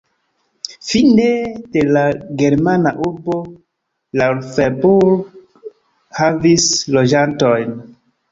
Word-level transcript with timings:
Fine 0.91 1.27
de 1.75 1.81
la 1.97 2.05
germana 2.39 2.93
urbo 3.09 3.35
Laufenburg 4.19 5.69
havis 6.21 6.67
loĝantojn. 6.97 7.77